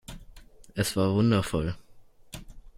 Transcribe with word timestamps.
Es 0.73 0.95
war 0.95 1.13
wundervoll. 1.13 1.77